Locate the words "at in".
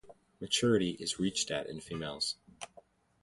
1.51-1.79